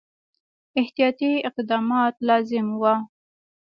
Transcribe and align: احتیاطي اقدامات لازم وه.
احتیاطي 0.79 1.31
اقدامات 1.49 2.15
لازم 2.27 2.67
وه. 2.81 2.93